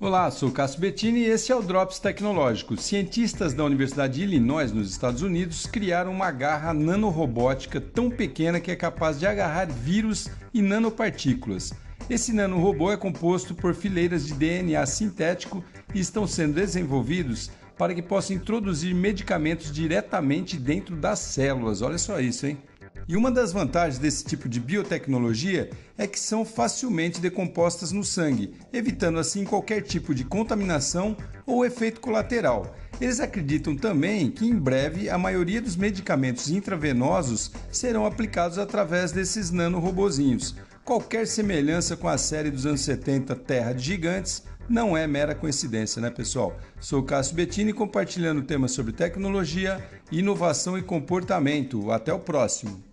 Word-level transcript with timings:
Olá, 0.00 0.30
sou 0.30 0.52
Cássio 0.52 0.80
Bettini 0.80 1.22
e 1.22 1.26
esse 1.26 1.50
é 1.50 1.56
o 1.56 1.60
Drops 1.60 1.98
Tecnológico. 1.98 2.76
Cientistas 2.76 3.52
da 3.52 3.64
Universidade 3.64 4.14
de 4.14 4.22
Illinois, 4.22 4.70
nos 4.70 4.88
Estados 4.88 5.22
Unidos, 5.22 5.66
criaram 5.66 6.12
uma 6.12 6.30
garra 6.30 6.72
nanorobótica 6.72 7.80
tão 7.80 8.08
pequena 8.08 8.60
que 8.60 8.70
é 8.70 8.76
capaz 8.76 9.18
de 9.18 9.26
agarrar 9.26 9.66
vírus 9.66 10.28
e 10.54 10.62
nanopartículas. 10.62 11.74
Esse 12.08 12.32
nanorobô 12.32 12.92
é 12.92 12.96
composto 12.96 13.56
por 13.56 13.74
fileiras 13.74 14.24
de 14.24 14.34
DNA 14.34 14.86
sintético 14.86 15.64
e 15.92 15.98
estão 15.98 16.28
sendo 16.28 16.54
desenvolvidos 16.54 17.50
para 17.76 17.92
que 17.92 18.00
possa 18.00 18.32
introduzir 18.32 18.94
medicamentos 18.94 19.72
diretamente 19.72 20.56
dentro 20.58 20.94
das 20.94 21.18
células. 21.18 21.82
Olha 21.82 21.98
só 21.98 22.20
isso, 22.20 22.46
hein? 22.46 22.56
E 23.08 23.16
uma 23.16 23.30
das 23.30 23.54
vantagens 23.54 23.98
desse 23.98 24.22
tipo 24.22 24.50
de 24.50 24.60
biotecnologia 24.60 25.70
é 25.96 26.06
que 26.06 26.20
são 26.20 26.44
facilmente 26.44 27.22
decompostas 27.22 27.90
no 27.90 28.04
sangue, 28.04 28.52
evitando 28.70 29.18
assim 29.18 29.44
qualquer 29.44 29.80
tipo 29.80 30.14
de 30.14 30.24
contaminação 30.24 31.16
ou 31.46 31.64
efeito 31.64 32.02
colateral. 32.02 32.76
Eles 33.00 33.18
acreditam 33.18 33.74
também 33.74 34.30
que 34.30 34.46
em 34.46 34.54
breve 34.54 35.08
a 35.08 35.16
maioria 35.16 35.62
dos 35.62 35.74
medicamentos 35.74 36.50
intravenosos 36.50 37.50
serão 37.72 38.04
aplicados 38.04 38.58
através 38.58 39.10
desses 39.10 39.50
nanorobozinhos. 39.50 40.54
Qualquer 40.84 41.26
semelhança 41.26 41.96
com 41.96 42.08
a 42.08 42.18
série 42.18 42.50
dos 42.50 42.66
anos 42.66 42.82
70 42.82 43.34
Terra 43.36 43.72
de 43.72 43.84
Gigantes 43.84 44.42
não 44.68 44.94
é 44.94 45.06
mera 45.06 45.34
coincidência, 45.34 46.02
né, 46.02 46.10
pessoal? 46.10 46.54
Sou 46.78 47.02
Cássio 47.02 47.34
Bettini 47.34 47.72
compartilhando 47.72 48.42
temas 48.42 48.72
sobre 48.72 48.92
tecnologia, 48.92 49.82
inovação 50.12 50.76
e 50.76 50.82
comportamento. 50.82 51.90
Até 51.90 52.12
o 52.12 52.18
próximo. 52.18 52.87